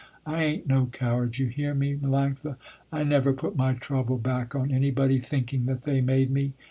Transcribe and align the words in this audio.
I 0.25 0.43
ain't 0.43 0.65
no 0.65 0.87
coward, 0.87 1.37
you 1.37 1.45
hear 1.45 1.75
me, 1.75 1.95
Melanctha? 1.95 2.55
I 2.91 3.03
never 3.03 3.33
put 3.33 3.55
my 3.55 3.73
trouble 3.75 4.17
back 4.17 4.55
on 4.55 4.71
anybody, 4.71 5.19
thinking 5.19 5.67
that 5.67 5.83
they 5.83 6.01
made 6.01 6.31
me. 6.31 6.53